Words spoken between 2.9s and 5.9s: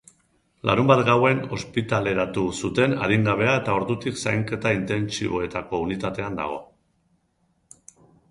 adingabea eta ordutik zainketa intentsiboetako